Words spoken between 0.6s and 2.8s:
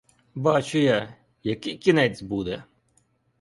я, який кінець буде!